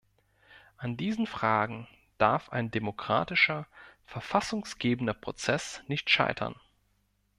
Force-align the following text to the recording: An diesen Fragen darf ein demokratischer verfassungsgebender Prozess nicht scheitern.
An 0.77 0.97
diesen 0.97 1.27
Fragen 1.27 1.87
darf 2.17 2.49
ein 2.51 2.71
demokratischer 2.71 3.67
verfassungsgebender 4.07 5.13
Prozess 5.13 5.83
nicht 5.87 6.09
scheitern. 6.09 6.55